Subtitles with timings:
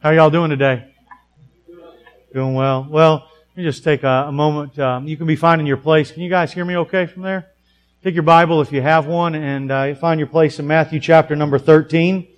[0.00, 0.94] How y'all doing today?
[2.32, 2.86] Doing well.
[2.88, 4.78] Well, let me just take a, a moment.
[4.78, 6.12] Um, you can be finding your place.
[6.12, 7.50] Can you guys hear me okay from there?
[8.04, 11.34] Take your Bible if you have one and uh, find your place in Matthew chapter
[11.34, 12.28] number 13.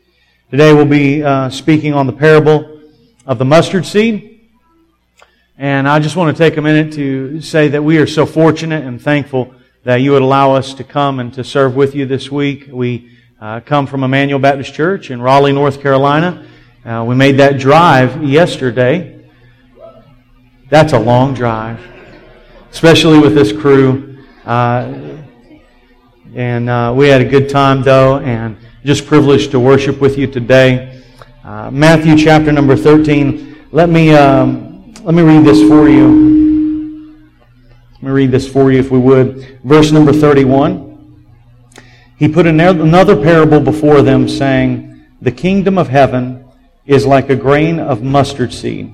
[0.50, 2.80] Today we'll be uh, speaking on the parable
[3.26, 4.40] of the mustard seed.
[5.58, 8.86] And I just want to take a minute to say that we are so fortunate
[8.86, 9.54] and thankful
[9.84, 12.70] that you would allow us to come and to serve with you this week.
[12.72, 16.46] We uh, come from Emmanuel Baptist Church in Raleigh, North Carolina.
[16.82, 19.22] Uh, we made that drive yesterday.
[20.70, 21.78] That's a long drive,
[22.70, 24.24] especially with this crew.
[24.46, 25.18] Uh,
[26.34, 30.26] and uh, we had a good time, though, and just privileged to worship with you
[30.26, 31.02] today.
[31.44, 33.66] Uh, Matthew chapter number 13.
[33.72, 37.28] Let me, um, let me read this for you.
[37.94, 39.60] Let me read this for you, if we would.
[39.64, 41.26] Verse number 31.
[42.16, 46.46] He put another parable before them, saying, The kingdom of heaven
[46.86, 48.92] is like a grain of mustard seed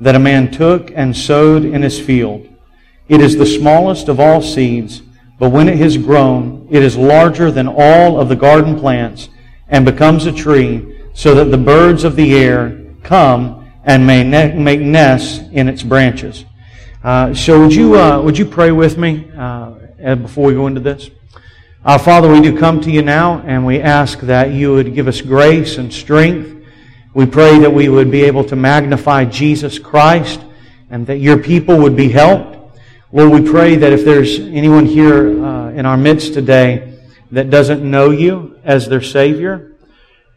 [0.00, 2.48] that a man took and sowed in his field.
[3.08, 5.02] It is the smallest of all seeds,
[5.38, 9.28] but when it has grown, it is larger than all of the garden plants
[9.68, 14.58] and becomes a tree, so that the birds of the air come and may ne-
[14.58, 16.44] make nests in its branches.
[17.02, 19.74] Uh, so would you uh, would you pray with me uh,
[20.16, 21.10] before we go into this?
[21.84, 25.06] Our Father, we do come to you now, and we ask that you would give
[25.06, 26.63] us grace and strength
[27.14, 30.40] we pray that we would be able to magnify Jesus Christ
[30.90, 32.78] and that your people would be helped.
[33.12, 36.98] Lord, we pray that if there's anyone here uh, in our midst today
[37.30, 39.76] that doesn't know you as their Savior,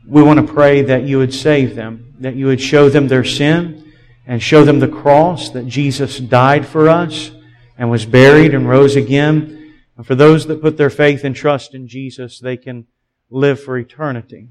[0.06, 3.24] we want to pray that you would save them, that you would show them their
[3.24, 3.94] sin
[4.28, 7.32] and show them the cross, that Jesus died for us
[7.78, 9.74] and was buried and rose again.
[9.98, 12.86] And for those that put their faith and trust in Jesus, they can
[13.32, 14.50] live for eternity.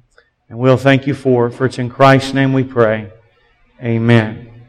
[0.48, 3.11] And we'll thank you for it, for it's in Christ's name we pray.
[3.83, 4.62] Amen.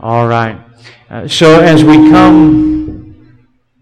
[0.00, 0.60] All right.
[1.08, 3.38] Uh, so as we come,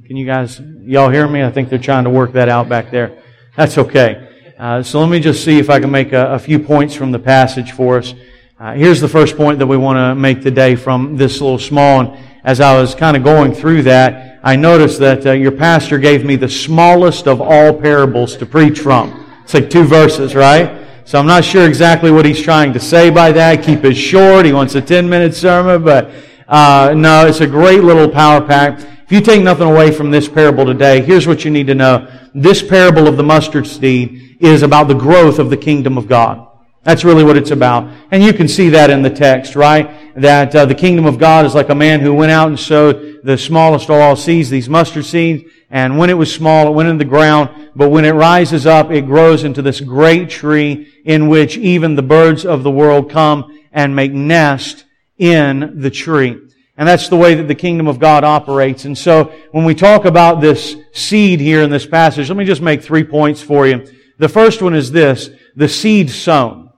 [0.06, 1.42] can you guys, y'all hear me?
[1.42, 3.22] I think they're trying to work that out back there.
[3.56, 4.52] That's okay.
[4.58, 7.10] Uh, so let me just see if I can make a, a few points from
[7.10, 8.12] the passage for us.
[8.58, 12.00] Uh, here's the first point that we want to make today from this little small.
[12.00, 15.98] And as I was kind of going through that, I noticed that uh, your pastor
[15.98, 19.26] gave me the smallest of all parables to preach from.
[19.44, 20.89] It's like two verses, right?
[21.10, 23.64] So I'm not sure exactly what he's trying to say by that.
[23.64, 24.46] Keep it short.
[24.46, 26.12] He wants a 10 minute sermon, but
[26.46, 28.78] uh, no, it's a great little power pack.
[28.78, 32.08] If you take nothing away from this parable today, here's what you need to know.
[32.32, 36.46] This parable of the mustard seed is about the growth of the kingdom of God.
[36.84, 37.92] That's really what it's about.
[38.12, 40.14] And you can see that in the text, right?
[40.14, 43.22] That uh, the kingdom of God is like a man who went out and sowed
[43.24, 45.42] the smallest of all seeds, these mustard seeds.
[45.70, 47.59] And when it was small, it went in the ground.
[47.74, 52.02] But when it rises up, it grows into this great tree in which even the
[52.02, 54.84] birds of the world come and make nest
[55.18, 56.36] in the tree.
[56.76, 58.84] And that's the way that the kingdom of God operates.
[58.86, 62.62] And so when we talk about this seed here in this passage, let me just
[62.62, 63.86] make three points for you.
[64.18, 66.70] The first one is this, the seed sown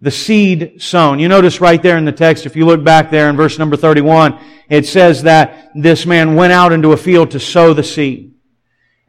[0.00, 1.18] the seed sown.
[1.18, 3.76] You notice right there in the text, if you look back there in verse number
[3.76, 8.34] 31, it says that this man went out into a field to sow the seed.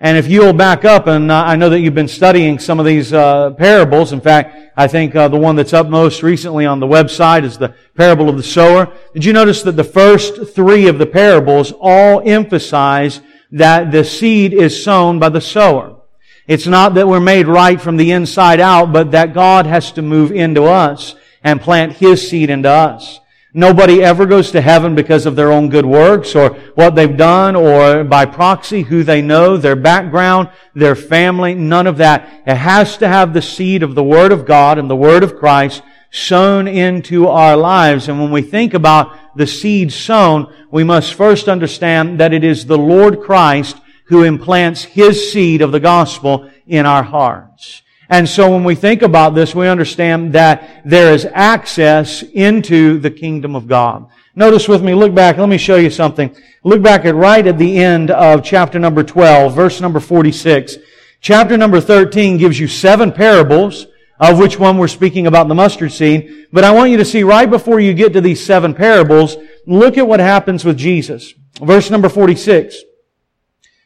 [0.02, 2.86] And if you'll back up, and uh, I know that you've been studying some of
[2.86, 4.14] these uh, parables.
[4.14, 7.58] In fact, I think uh, the one that's up most recently on the website is
[7.58, 8.94] the parable of the sower.
[9.14, 13.20] Did you notice that the first three of the parables all emphasize
[13.52, 15.98] that the seed is sown by the sower?
[16.48, 20.02] It's not that we're made right from the inside out, but that God has to
[20.02, 23.20] move into us and plant His seed into us.
[23.54, 27.56] Nobody ever goes to heaven because of their own good works or what they've done
[27.56, 32.44] or by proxy who they know, their background, their family, none of that.
[32.46, 35.36] It has to have the seed of the Word of God and the Word of
[35.36, 38.08] Christ sown into our lives.
[38.08, 42.66] And when we think about the seed sown, we must first understand that it is
[42.66, 47.82] the Lord Christ who implants His seed of the gospel in our hearts.
[48.10, 53.12] And so when we think about this, we understand that there is access into the
[53.12, 54.08] kingdom of God.
[54.36, 56.36] Notice with me, look back, let me show you something.
[56.64, 60.78] Look back at right at the end of chapter number 12, verse number 46.
[61.22, 63.86] Chapter number 13 gives you seven parables,
[64.20, 66.48] of which one we're speaking about the mustard seed.
[66.52, 69.38] But I want you to see right before you get to these seven parables,
[69.68, 71.34] look at what happens with Jesus.
[71.62, 72.76] Verse number 46.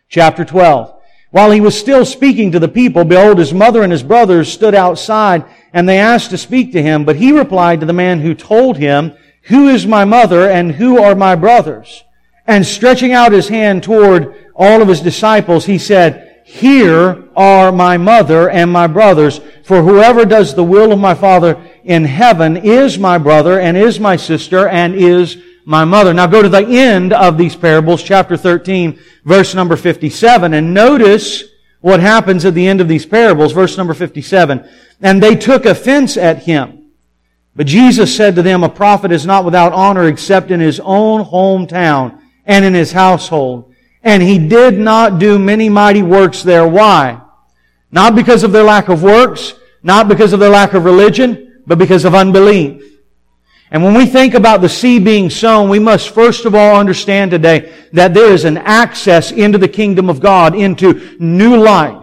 [0.08, 1.02] Chapter 12.
[1.34, 4.76] While he was still speaking to the people, behold, his mother and his brothers stood
[4.76, 5.44] outside,
[5.74, 7.06] and they asked to speak to him.
[7.06, 9.14] But he replied to the man who told him,
[9.46, 12.04] Who is my mother and who are my brothers?
[12.46, 17.98] And stretching out his hand toward all of his disciples, he said, Here are my
[17.98, 23.00] mother and my brothers, for whoever does the will of my Father in heaven is
[23.00, 26.14] my brother and is my sister and is my mother.
[26.14, 31.44] Now go to the end of these parables, chapter 13, verse number 57, and notice
[31.82, 34.68] what happens at the end of these parables, verse number 57.
[35.02, 36.92] And they took offense at him.
[37.56, 41.24] But Jesus said to them, a prophet is not without honor except in his own
[41.24, 43.74] hometown and in his household.
[44.02, 46.68] And he did not do many mighty works there.
[46.68, 47.22] Why?
[47.92, 51.78] Not because of their lack of works, not because of their lack of religion, but
[51.78, 52.82] because of unbelief.
[53.74, 57.32] And when we think about the seed being sown, we must first of all understand
[57.32, 62.03] today that there is an access into the kingdom of God, into new life.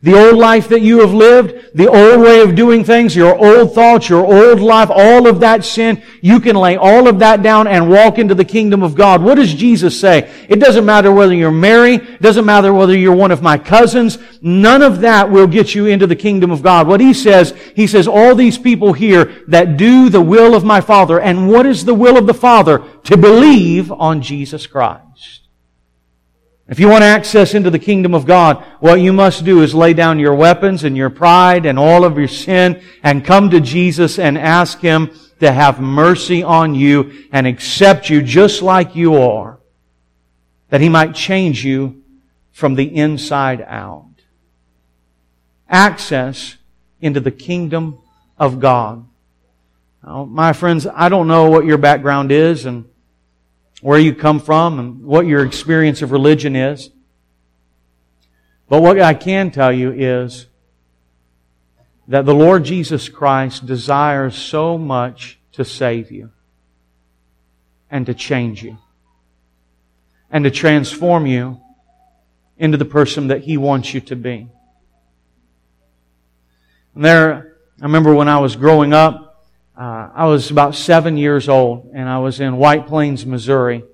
[0.00, 3.74] The old life that you have lived, the old way of doing things, your old
[3.74, 7.66] thoughts, your old life, all of that sin, you can lay all of that down
[7.66, 9.20] and walk into the kingdom of God.
[9.20, 10.30] What does Jesus say?
[10.48, 14.18] It doesn't matter whether you're married, it doesn't matter whether you're one of my cousins,
[14.40, 16.86] none of that will get you into the kingdom of God.
[16.86, 20.80] What he says, he says, all these people here that do the will of my
[20.80, 22.84] Father, and what is the will of the Father?
[23.04, 25.07] To believe on Jesus Christ.
[26.68, 29.94] If you want access into the kingdom of God, what you must do is lay
[29.94, 34.18] down your weapons and your pride and all of your sin and come to Jesus
[34.18, 35.10] and ask Him
[35.40, 39.58] to have mercy on you and accept you just like you are.
[40.68, 42.02] That He might change you
[42.52, 44.04] from the inside out.
[45.70, 46.56] Access
[47.00, 47.98] into the kingdom
[48.36, 49.06] of God.
[50.04, 52.84] Now, my friends, I don't know what your background is and
[53.80, 56.90] where you come from and what your experience of religion is.
[58.68, 60.46] But what I can tell you is
[62.08, 66.30] that the Lord Jesus Christ desires so much to save you
[67.90, 68.78] and to change you
[70.30, 71.60] and to transform you
[72.58, 74.48] into the person that He wants you to be.
[76.94, 79.27] And there, I remember when I was growing up,
[79.78, 83.84] uh, I was about seven years old, and I was in White Plains, Missouri.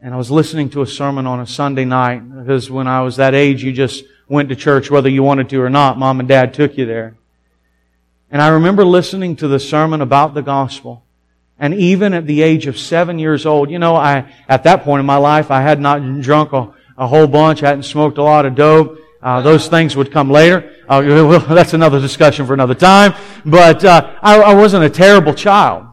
[0.00, 3.16] And I was listening to a sermon on a Sunday night, because when I was
[3.16, 5.98] that age, you just went to church whether you wanted to or not.
[5.98, 7.18] Mom and dad took you there.
[8.30, 11.04] And I remember listening to the sermon about the gospel.
[11.58, 15.00] And even at the age of seven years old, you know, I, at that point
[15.00, 18.22] in my life, I had not drunk a, a whole bunch, I hadn't smoked a
[18.22, 18.98] lot of dope.
[19.24, 20.70] Uh, those things would come later.
[20.86, 23.14] Uh, well, that's another discussion for another time.
[23.46, 25.86] But uh, I, I wasn't a terrible child.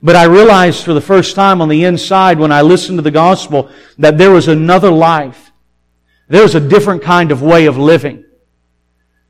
[0.00, 3.10] But I realized for the first time on the inside when I listened to the
[3.10, 3.68] gospel
[3.98, 5.50] that there was another life.
[6.28, 8.24] There was a different kind of way of living.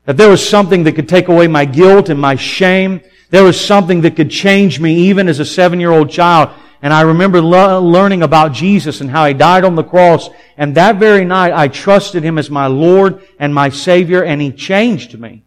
[0.05, 3.01] That there was something that could take away my guilt and my shame.
[3.31, 6.51] There was something that could change me even as a seven-year-old child.
[6.81, 10.29] And I remember lo- learning about Jesus and how He died on the cross.
[10.57, 14.51] And that very night, I trusted Him as my Lord and my Savior, and He
[14.51, 15.43] changed me.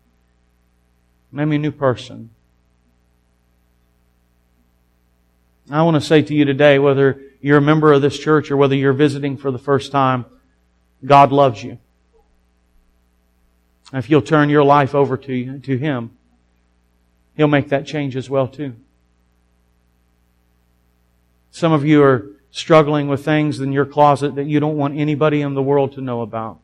[1.32, 2.30] Made me a new person.
[5.70, 8.56] I want to say to you today, whether you're a member of this church or
[8.56, 10.26] whether you're visiting for the first time,
[11.04, 11.78] God loves you.
[13.92, 16.16] If you'll turn your life over to, to Him,
[17.36, 18.76] He'll make that change as well too.
[21.54, 25.40] Some of you are struggling with things in your closet that you don't want anybody
[25.40, 26.58] in the world to know about.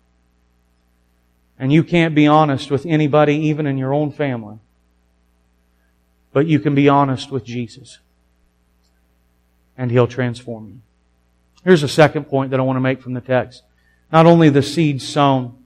[1.61, 4.59] And you can't be honest with anybody, even in your own family.
[6.33, 8.01] But you can be honest with Jesus.
[9.79, 10.81] And He'll transform you.
[11.63, 13.63] Here's a second point that I want to make from the text.
[14.11, 15.60] Not only the seed sown,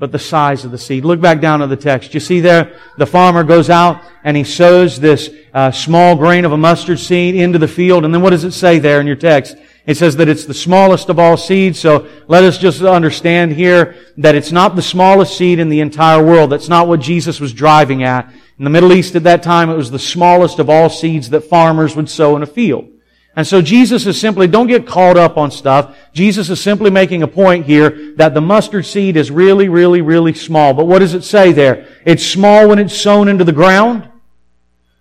[0.00, 1.04] but the size of the seed.
[1.04, 2.14] Look back down to the text.
[2.14, 6.52] You see there, the farmer goes out and he sows this uh, small grain of
[6.52, 8.06] a mustard seed into the field.
[8.06, 9.56] And then what does it say there in your text?
[9.86, 11.78] It says that it's the smallest of all seeds.
[11.78, 16.24] So let us just understand here that it's not the smallest seed in the entire
[16.24, 16.50] world.
[16.50, 18.32] That's not what Jesus was driving at.
[18.58, 21.42] In the Middle East at that time, it was the smallest of all seeds that
[21.42, 22.88] farmers would sow in a field.
[23.36, 25.96] And so Jesus is simply, don't get caught up on stuff.
[26.12, 30.34] Jesus is simply making a point here that the mustard seed is really, really, really
[30.34, 30.74] small.
[30.74, 31.86] But what does it say there?
[32.04, 34.08] It's small when it's sown into the ground,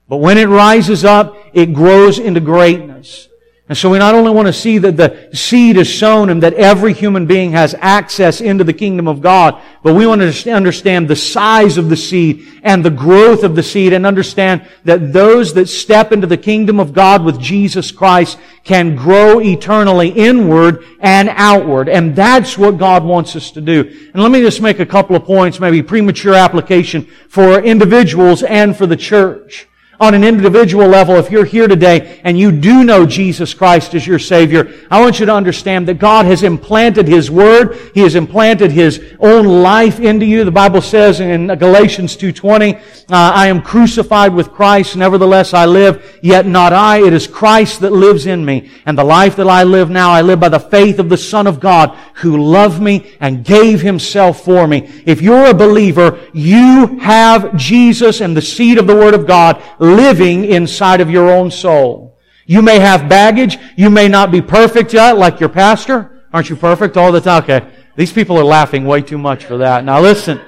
[0.07, 3.28] but when it rises up, it grows into greatness.
[3.69, 6.55] And so we not only want to see that the seed is sown and that
[6.55, 11.07] every human being has access into the kingdom of God, but we want to understand
[11.07, 15.53] the size of the seed and the growth of the seed and understand that those
[15.53, 21.29] that step into the kingdom of God with Jesus Christ can grow eternally inward and
[21.29, 21.89] outward.
[21.89, 23.81] And that's what God wants us to do.
[24.13, 28.75] And let me just make a couple of points, maybe premature application for individuals and
[28.75, 29.68] for the church.
[29.99, 34.07] On an individual level, if you're here today and you do know Jesus Christ as
[34.07, 37.77] your Savior, I want you to understand that God has implanted His Word.
[37.93, 40.45] He has implanted His own life into you.
[40.45, 46.19] The Bible says in Galatians 2.20, uh, I am crucified with Christ, nevertheless I live,
[46.21, 48.71] yet not I, it is Christ that lives in me.
[48.85, 51.45] And the life that I live now, I live by the faith of the Son
[51.45, 55.03] of God, who loved me and gave Himself for me.
[55.05, 59.61] If you're a believer, you have Jesus and the seed of the Word of God
[59.95, 62.17] living inside of your own soul.
[62.45, 63.57] You may have baggage.
[63.75, 66.23] You may not be perfect yet, like your pastor.
[66.33, 67.43] Aren't you perfect all the time?
[67.43, 67.67] Okay.
[67.95, 69.83] These people are laughing way too much for that.
[69.83, 70.39] Now listen.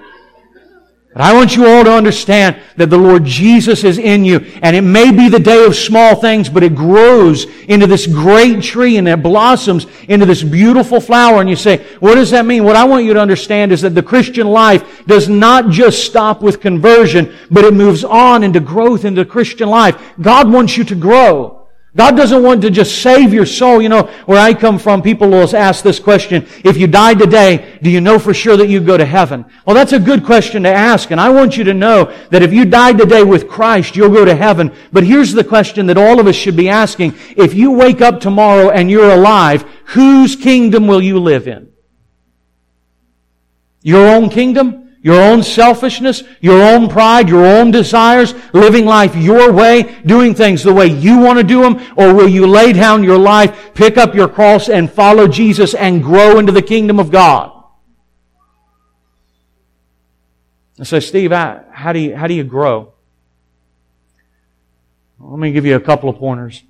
[1.14, 4.40] But I want you all to understand that the Lord Jesus is in you.
[4.62, 8.64] And it may be the day of small things, but it grows into this great
[8.64, 11.42] tree and it blossoms into this beautiful flower.
[11.42, 12.64] And you say, what does that mean?
[12.64, 16.42] What I want you to understand is that the Christian life does not just stop
[16.42, 20.02] with conversion, but it moves on into growth into Christian life.
[20.22, 21.61] God wants you to grow.
[21.94, 23.82] God doesn't want to just save your soul.
[23.82, 27.78] You know, where I come from, people will ask this question, if you died today,
[27.82, 29.46] do you know for sure that you go to heaven?
[29.66, 32.54] Well, that's a good question to ask, and I want you to know that if
[32.54, 34.74] you died today with Christ, you'll go to heaven.
[34.94, 37.14] But here's the question that all of us should be asking.
[37.36, 41.74] If you wake up tomorrow and you're alive, whose kingdom will you live in?
[43.82, 44.81] Your own kingdom?
[45.04, 50.62] Your own selfishness, your own pride, your own desires, living life your way, doing things
[50.62, 53.98] the way you want to do them, or will you lay down your life, pick
[53.98, 57.52] up your cross, and follow Jesus and grow into the kingdom of God?
[60.80, 62.94] I say, Steve, how do you, how do you grow?
[65.20, 66.64] Let me give you a couple of pointers.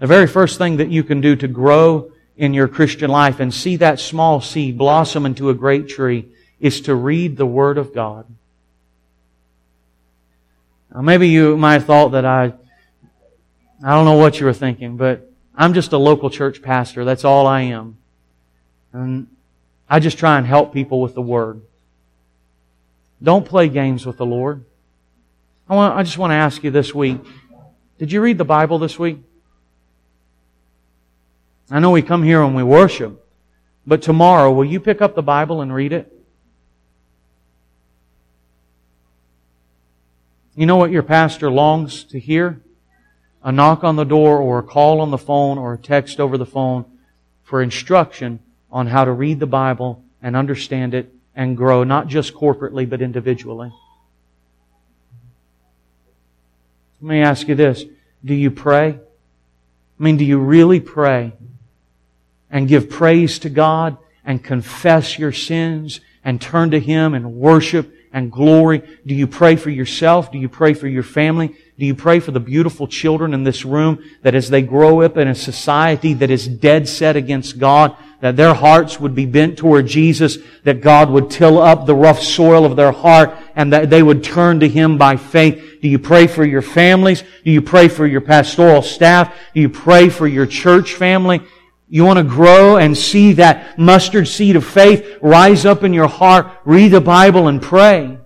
[0.00, 3.54] The very first thing that you can do to grow in your Christian life and
[3.54, 6.28] see that small seed blossom into a great tree
[6.60, 8.26] is to read the Word of God.
[10.94, 12.54] Now, maybe you might have thought that I,
[13.84, 17.04] I don't know what you were thinking, but I'm just a local church pastor.
[17.04, 17.98] That's all I am.
[18.92, 19.26] And
[19.88, 21.62] I just try and help people with the Word.
[23.22, 24.64] Don't play games with the Lord.
[25.68, 27.20] I, want, I just want to ask you this week
[27.98, 29.18] did you read the Bible this week?
[31.70, 33.24] I know we come here and we worship,
[33.86, 36.12] but tomorrow, will you pick up the Bible and read it?
[40.58, 42.62] You know what your pastor longs to hear?
[43.44, 46.38] A knock on the door or a call on the phone or a text over
[46.38, 46.86] the phone
[47.44, 48.40] for instruction
[48.72, 53.02] on how to read the Bible and understand it and grow, not just corporately, but
[53.02, 53.70] individually.
[57.02, 57.84] Let me ask you this.
[58.24, 58.98] Do you pray?
[58.98, 61.34] I mean, do you really pray
[62.50, 67.92] and give praise to God and confess your sins and turn to Him and worship
[68.16, 68.82] and glory?
[69.04, 70.32] Do you pray for yourself?
[70.32, 71.54] Do you pray for your family?
[71.78, 75.18] Do you pray for the beautiful children in this room that as they grow up
[75.18, 79.58] in a society that is dead set against God, that their hearts would be bent
[79.58, 83.90] toward Jesus, that God would till up the rough soil of their heart and that
[83.90, 85.80] they would turn to Him by faith?
[85.82, 87.22] Do you pray for your families?
[87.44, 89.36] Do you pray for your pastoral staff?
[89.52, 91.42] Do you pray for your church family?
[91.88, 96.08] You want to grow and see that mustard seed of faith rise up in your
[96.08, 96.48] heart.
[96.64, 98.18] Read the Bible and pray.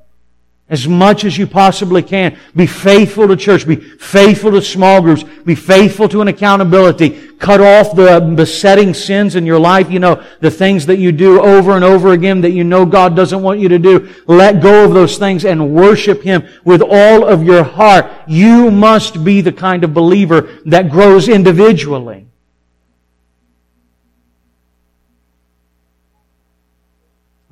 [0.70, 2.38] As much as you possibly can.
[2.54, 3.66] Be faithful to church.
[3.66, 5.24] Be faithful to small groups.
[5.44, 7.28] Be faithful to an accountability.
[7.38, 9.90] Cut off the besetting sins in your life.
[9.90, 13.16] You know, the things that you do over and over again that you know God
[13.16, 14.14] doesn't want you to do.
[14.28, 18.06] Let go of those things and worship Him with all of your heart.
[18.28, 22.29] You must be the kind of believer that grows individually.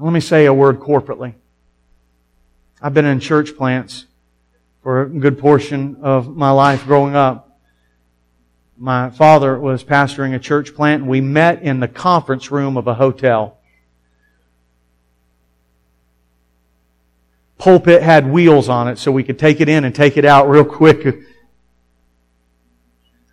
[0.00, 1.34] Let me say a word corporately.
[2.80, 4.06] I've been in church plants
[4.84, 7.58] for a good portion of my life growing up.
[8.76, 12.86] My father was pastoring a church plant and we met in the conference room of
[12.86, 13.58] a hotel.
[17.58, 20.48] Pulpit had wheels on it so we could take it in and take it out
[20.48, 21.24] real quick.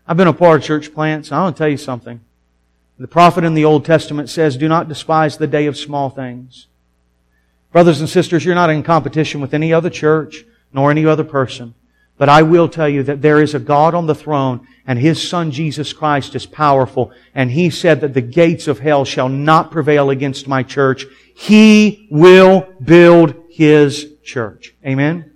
[0.08, 1.32] I've been a part of church plants.
[1.32, 2.25] I want to tell you something.
[2.98, 6.68] The prophet in the Old Testament says, do not despise the day of small things.
[7.72, 11.74] Brothers and sisters, you're not in competition with any other church nor any other person.
[12.18, 15.22] But I will tell you that there is a God on the throne and His
[15.28, 17.12] Son Jesus Christ is powerful.
[17.34, 21.06] And He said that the gates of hell shall not prevail against my church.
[21.36, 24.74] He will build His church.
[24.86, 25.32] Amen?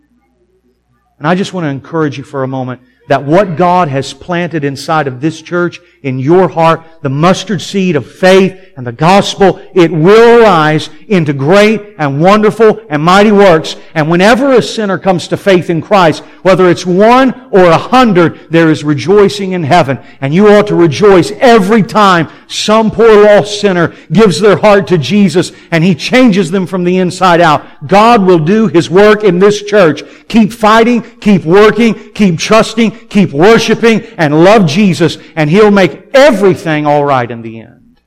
[1.17, 4.63] And I just want to encourage you for a moment that what God has planted
[4.63, 9.61] inside of this church, in your heart, the mustard seed of faith and the gospel,
[9.73, 13.75] it will arise into great and wonderful and mighty works.
[13.93, 18.49] And whenever a sinner comes to faith in Christ, whether it's one or a hundred,
[18.49, 19.99] there is rejoicing in heaven.
[20.21, 24.97] And you ought to rejoice every time some poor lost sinner gives their heart to
[24.97, 27.87] Jesus and He changes them from the inside out.
[27.87, 30.03] God will do His work in this church.
[30.29, 36.85] Keep fighting, keep working, keep trusting, keep worshiping and love Jesus and He'll make everything
[36.85, 37.99] alright in the end.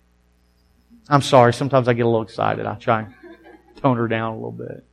[1.09, 2.67] I'm sorry, sometimes I get a little excited.
[2.67, 3.15] I try and
[3.77, 4.85] tone her down a little bit.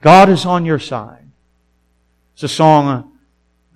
[0.00, 1.26] God is on your side.
[2.34, 3.16] It's a song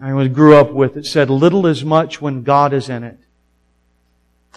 [0.01, 0.97] I grew up with.
[0.97, 3.19] It said, little is much when God is in it.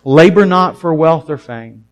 [0.03, 1.85] Labor not for wealth or fame.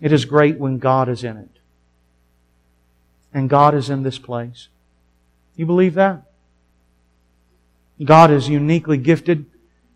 [0.00, 1.50] It is great when God is in it.
[3.32, 4.68] And God is in this place.
[5.56, 6.24] You believe that?
[8.02, 9.46] God is uniquely gifted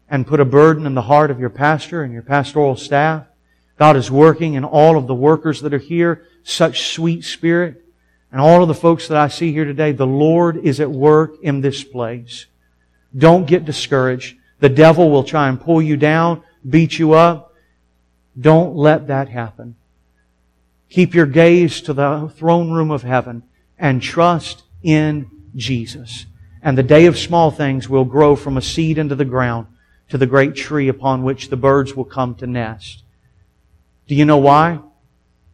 [0.09, 3.27] and put a burden in the heart of your pastor and your pastoral staff.
[3.79, 7.85] God is working in all of the workers that are here, such sweet spirit.
[8.31, 11.37] And all of the folks that I see here today, the Lord is at work
[11.43, 12.47] in this place.
[13.17, 14.37] Don't get discouraged.
[14.61, 17.55] The devil will try and pull you down, beat you up.
[18.39, 19.77] Don't let that happen.
[20.91, 23.43] Keep your gaze to the throne room of heaven
[23.79, 26.27] and trust in Jesus.
[26.63, 29.67] And the day of small things will grow from a seed into the ground
[30.09, 33.03] to the great tree upon which the birds will come to nest.
[34.07, 34.81] Do you know why?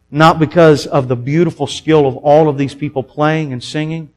[0.09, 4.13] Not because of the beautiful skill of all of these people playing and singing.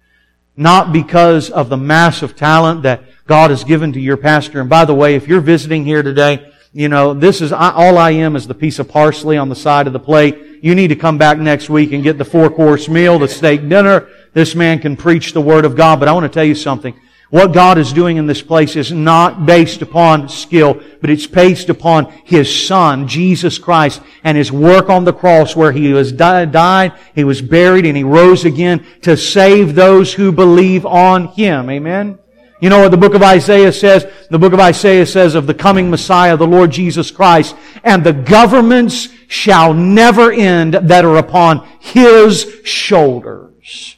[0.56, 4.60] Not because of the massive talent that God has given to your pastor.
[4.60, 8.10] And by the way, if you're visiting here today, you know, this is, all I
[8.10, 10.62] am is the piece of parsley on the side of the plate.
[10.62, 13.68] You need to come back next week and get the four course meal, the steak
[13.68, 15.98] dinner, this man can preach the Word of God.
[15.98, 16.98] But I want to tell you something.
[17.30, 21.68] What God is doing in this place is not based upon skill, but it's based
[21.68, 26.94] upon His Son, Jesus Christ, and His work on the cross where He was died,
[27.14, 31.68] He was buried, and He rose again to save those who believe on Him.
[31.68, 32.18] Amen?
[32.62, 34.06] You know what the book of Isaiah says?
[34.30, 37.54] The book of Isaiah says of the coming Messiah, the Lord Jesus Christ,
[37.84, 43.97] and the governments shall never end that are upon His shoulders.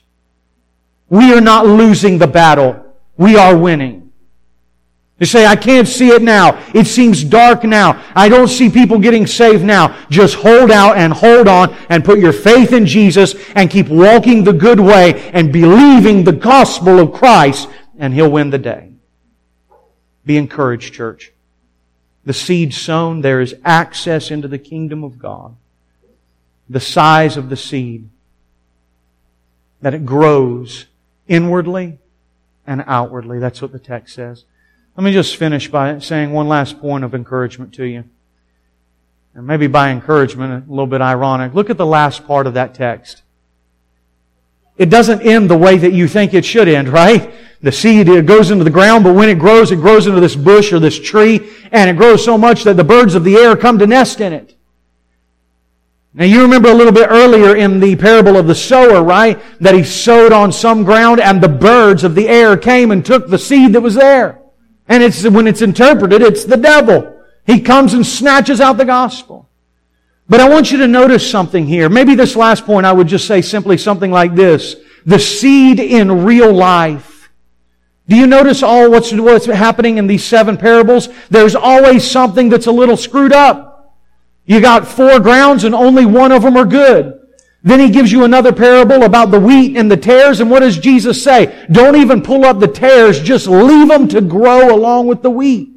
[1.11, 2.87] We are not losing the battle.
[3.17, 4.13] We are winning.
[5.19, 6.65] You say, I can't see it now.
[6.75, 8.03] It seems dark now.
[8.15, 9.95] I don't see people getting saved now.
[10.09, 14.45] Just hold out and hold on and put your faith in Jesus and keep walking
[14.45, 18.93] the good way and believing the gospel of Christ and He'll win the day.
[20.25, 21.33] Be encouraged, church.
[22.25, 25.55] The seed sown, there is access into the kingdom of God.
[26.71, 28.09] The size of the seed,
[29.83, 30.87] that it grows
[31.31, 31.99] inwardly
[32.67, 33.39] and outwardly.
[33.39, 34.45] That's what the text says.
[34.97, 38.05] Let me just finish by saying one last point of encouragement to you.
[39.33, 41.55] And maybe by encouragement, a little bit ironic.
[41.55, 43.23] Look at the last part of that text.
[44.77, 47.33] It doesn't end the way that you think it should end, right?
[47.63, 50.73] The seed goes into the ground, but when it grows, it grows into this bush
[50.73, 53.79] or this tree, and it grows so much that the birds of the air come
[53.79, 54.57] to nest in it.
[56.13, 59.41] Now you remember a little bit earlier in the parable of the sower, right?
[59.61, 63.29] That he sowed on some ground and the birds of the air came and took
[63.29, 64.41] the seed that was there.
[64.89, 67.23] And it's, when it's interpreted, it's the devil.
[67.47, 69.49] He comes and snatches out the gospel.
[70.29, 71.89] But I want you to notice something here.
[71.89, 74.77] Maybe this last point I would just say simply something like this.
[75.07, 77.31] The seed in real life.
[78.09, 81.09] Do you notice all what's, what's happening in these seven parables?
[81.31, 83.70] There's always something that's a little screwed up.
[84.45, 87.21] You got four grounds and only one of them are good.
[87.63, 90.41] Then he gives you another parable about the wheat and the tares.
[90.41, 91.67] And what does Jesus say?
[91.71, 93.21] Don't even pull up the tares.
[93.21, 95.71] Just leave them to grow along with the wheat.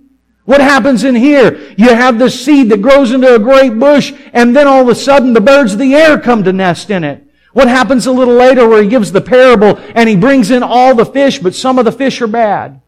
[0.45, 1.73] What happens in here?
[1.77, 4.95] You have this seed that grows into a great bush and then all of a
[4.95, 7.23] sudden the birds of the air come to nest in it.
[7.53, 10.95] What happens a little later where he gives the parable and he brings in all
[10.95, 12.81] the fish, but some of the fish are bad?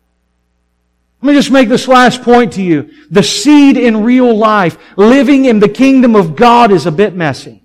[1.26, 2.92] Let me just make this last point to you.
[3.10, 7.64] The seed in real life, living in the kingdom of God is a bit messy.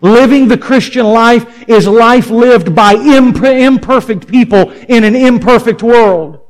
[0.00, 6.40] Living the Christian life is life lived by imperfect people in an imperfect world.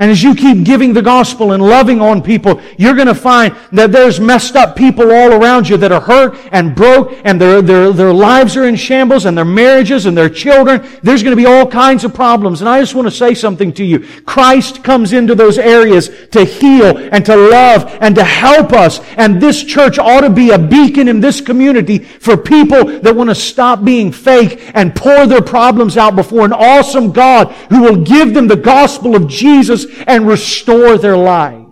[0.00, 3.54] And as you keep giving the gospel and loving on people, you're going to find
[3.72, 7.60] that there's messed up people all around you that are hurt and broke and their,
[7.60, 10.88] their, their lives are in shambles and their marriages and their children.
[11.02, 12.62] There's going to be all kinds of problems.
[12.62, 13.98] And I just want to say something to you.
[14.22, 19.00] Christ comes into those areas to heal and to love and to help us.
[19.18, 23.28] And this church ought to be a beacon in this community for people that want
[23.28, 28.02] to stop being fake and pour their problems out before an awesome God who will
[28.02, 31.66] give them the gospel of Jesus and restore their life.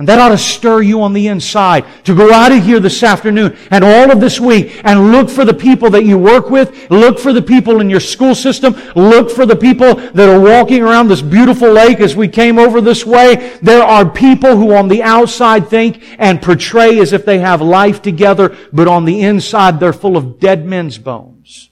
[0.00, 3.02] And that ought to stir you on the inside to go out of here this
[3.02, 6.90] afternoon and all of this week and look for the people that you work with,
[6.90, 10.82] look for the people in your school system, look for the people that are walking
[10.82, 13.58] around this beautiful lake as we came over this way.
[13.60, 18.00] There are people who on the outside think and portray as if they have life
[18.00, 21.68] together, but on the inside they're full of dead men's bones.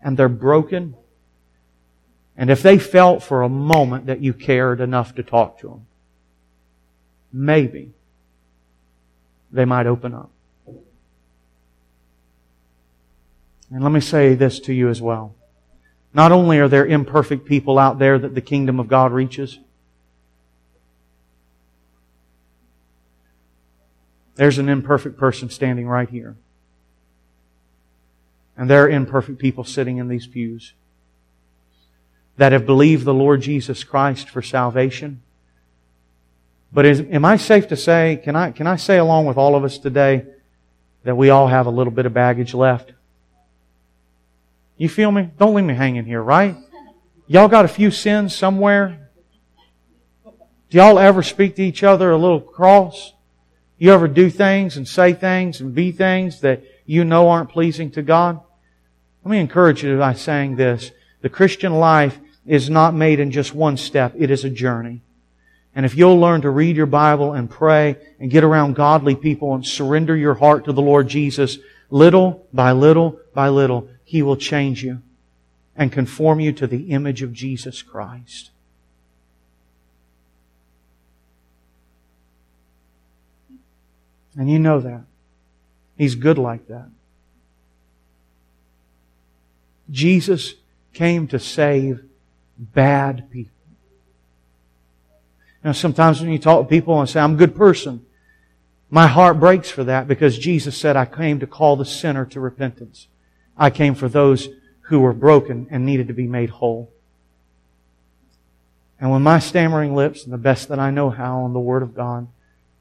[0.00, 0.94] And they're broken
[2.40, 5.86] and if they felt for a moment that you cared enough to talk to them,
[7.30, 7.92] maybe
[9.52, 10.30] they might open up.
[13.70, 15.34] And let me say this to you as well.
[16.14, 19.58] Not only are there imperfect people out there that the kingdom of God reaches,
[24.36, 26.36] there's an imperfect person standing right here.
[28.56, 30.72] And there are imperfect people sitting in these pews
[32.40, 35.20] that have believed the Lord Jesus Christ for salvation.
[36.72, 39.54] But is, am I safe to say, can I, can I say along with all
[39.54, 40.24] of us today
[41.04, 42.94] that we all have a little bit of baggage left?
[44.78, 45.28] You feel me?
[45.38, 46.56] Don't leave me hanging here, right?
[47.26, 49.10] Y'all got a few sins somewhere?
[50.24, 53.12] Do y'all ever speak to each other a little cross?
[53.76, 57.90] You ever do things and say things and be things that you know aren't pleasing
[57.90, 58.40] to God?
[59.24, 60.90] Let me encourage you by saying this.
[61.20, 64.14] The Christian life is not made in just one step.
[64.16, 65.02] It is a journey.
[65.74, 69.54] And if you'll learn to read your Bible and pray and get around godly people
[69.54, 71.58] and surrender your heart to the Lord Jesus,
[71.90, 75.02] little by little by little, He will change you
[75.76, 78.50] and conform you to the image of Jesus Christ.
[84.36, 85.02] And you know that.
[85.96, 86.88] He's good like that.
[89.90, 90.54] Jesus
[90.92, 92.02] came to save
[92.60, 93.54] bad people.
[95.64, 98.04] Now, sometimes when you talk to people and say, I'm a good person,
[98.90, 102.40] my heart breaks for that because Jesus said, I came to call the sinner to
[102.40, 103.08] repentance.
[103.56, 104.48] I came for those
[104.82, 106.92] who were broken and needed to be made whole.
[108.98, 111.82] And with my stammering lips and the best that I know how on the Word
[111.82, 112.28] of God,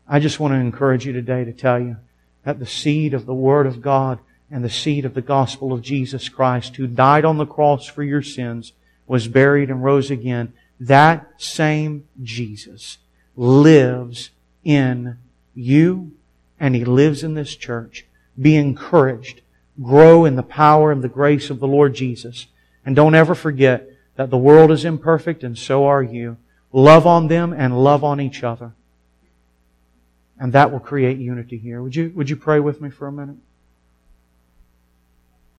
[0.07, 1.97] I just want to encourage you today to tell you
[2.43, 5.81] that the seed of the Word of God and the seed of the gospel of
[5.81, 8.73] Jesus Christ, who died on the cross for your sins,
[9.09, 12.99] was buried and rose again, that same Jesus
[13.35, 14.29] lives
[14.63, 15.17] in
[15.55, 16.11] you
[16.59, 18.05] and He lives in this church.
[18.39, 19.41] Be encouraged.
[19.81, 22.45] Grow in the power and the grace of the Lord Jesus.
[22.85, 26.37] And don't ever forget that the world is imperfect and so are you.
[26.71, 28.73] Love on them and love on each other.
[30.39, 31.81] And that will create unity here.
[31.81, 33.37] Would you, would you pray with me for a minute?